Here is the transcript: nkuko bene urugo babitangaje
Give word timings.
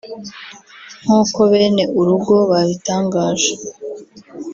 nkuko 1.03 1.39
bene 1.51 1.83
urugo 1.99 2.33
babitangaje 2.51 3.53